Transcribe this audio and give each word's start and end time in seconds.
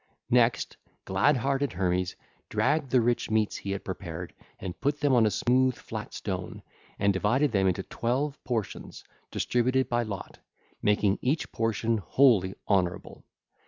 Next 0.31 0.77
glad 1.05 1.37
hearted 1.37 1.73
Hermes 1.73 2.15
dragged 2.49 2.89
the 2.89 3.01
rich 3.01 3.29
meats 3.29 3.57
he 3.57 3.69
had 3.69 3.85
prepared 3.85 4.33
and 4.57 4.81
put 4.81 4.99
them 4.99 5.13
on 5.13 5.27
a 5.27 5.29
smooth, 5.29 5.75
flat 5.75 6.11
stone, 6.15 6.63
and 6.97 7.13
divided 7.13 7.51
them 7.51 7.67
into 7.67 7.83
twelve 7.83 8.43
portions 8.43 9.03
distributed 9.29 9.87
by 9.89 10.01
lot, 10.01 10.39
making 10.81 11.19
each 11.21 11.51
portion 11.51 11.99
wholly 11.99 12.55
honourable. 12.67 13.23